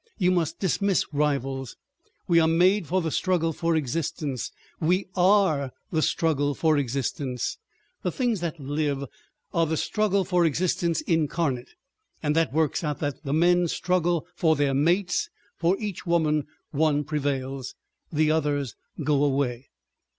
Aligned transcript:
You 0.17 0.31
must 0.31 0.59
dismiss 0.59 1.05
rivals. 1.13 1.77
We 2.27 2.39
are 2.39 2.47
made 2.47 2.87
for 2.87 3.03
the 3.03 3.11
struggle 3.11 3.53
for 3.53 3.75
existence—we 3.75 5.05
are 5.15 5.71
the 5.91 6.01
struggle 6.01 6.55
for 6.55 6.75
existence; 6.75 7.59
the 8.01 8.11
things 8.11 8.39
that 8.39 8.59
live 8.59 9.05
are 9.53 9.67
the 9.67 9.77
struggle 9.77 10.25
for 10.25 10.43
existence 10.43 11.01
incarnate—and 11.01 12.35
that 12.35 12.51
works 12.51 12.83
out 12.83 12.97
that 12.97 13.23
the 13.23 13.33
men 13.33 13.67
struggle 13.67 14.25
for 14.35 14.55
their 14.55 14.73
mates; 14.73 15.29
for 15.55 15.77
each 15.79 16.07
woman 16.07 16.47
one 16.71 17.03
prevails. 17.03 17.75
The 18.11 18.31
others 18.31 18.73
go 19.03 19.23
away." 19.23 19.67